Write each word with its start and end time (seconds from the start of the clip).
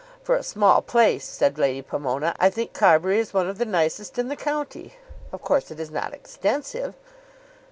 "For 0.23 0.35
a 0.35 0.41
small 0.41 0.81
place," 0.81 1.23
said 1.25 1.59
Lady 1.59 1.83
Pomona, 1.83 2.33
"I 2.39 2.49
think 2.49 2.73
Carbury 2.73 3.19
is 3.19 3.35
one 3.35 3.47
of 3.47 3.59
the 3.59 3.65
nicest 3.67 4.17
in 4.17 4.29
the 4.29 4.35
county. 4.35 4.95
Of 5.31 5.43
course 5.43 5.69
it 5.69 5.79
is 5.79 5.91
not 5.91 6.11
extensive." 6.11 6.95